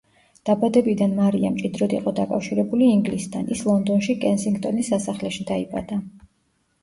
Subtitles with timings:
[0.49, 5.99] დაბადებიდან მარია მჭიდროდ იყო დაკავშირებული ინგლისთან: ის ლონდონში კენსინგტონის სასახლეში დაიბადა.